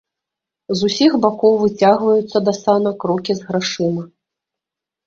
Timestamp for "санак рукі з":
2.63-3.53